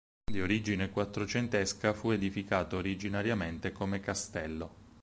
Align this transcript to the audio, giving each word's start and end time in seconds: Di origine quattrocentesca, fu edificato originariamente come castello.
Di 0.31 0.41
origine 0.41 0.89
quattrocentesca, 0.89 1.93
fu 1.93 2.09
edificato 2.09 2.75
originariamente 2.75 3.71
come 3.71 3.99
castello. 3.99 4.73